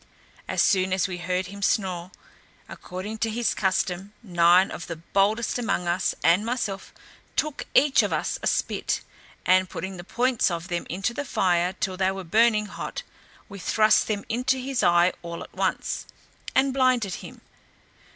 As 0.47 0.63
soon 0.63 0.93
as 0.93 1.07
we 1.07 1.19
heard 1.19 1.45
him 1.45 1.61
snore, 1.61 2.09
according 2.67 3.19
to 3.19 3.29
his 3.29 3.53
custom, 3.53 4.13
nine 4.23 4.71
of 4.71 4.87
the 4.87 4.95
boldest 4.95 5.59
among 5.59 5.87
us, 5.87 6.15
and 6.23 6.43
myself, 6.43 6.91
took 7.35 7.65
each 7.75 8.01
of 8.01 8.11
us 8.11 8.39
a 8.41 8.47
spit, 8.47 9.01
and 9.45 9.69
putting 9.69 9.97
the 9.97 10.03
points 10.03 10.49
of 10.49 10.69
them 10.69 10.87
into 10.89 11.13
the 11.13 11.23
fire 11.23 11.73
till 11.73 11.97
they 11.97 12.09
were 12.09 12.23
burning 12.23 12.65
hot, 12.65 13.03
we 13.47 13.59
thrust 13.59 14.07
them 14.07 14.25
into 14.27 14.57
his 14.57 14.81
eye 14.81 15.13
all 15.21 15.43
at 15.43 15.53
once, 15.53 16.07
and 16.55 16.73
blinded 16.73 17.13
him. 17.21 17.41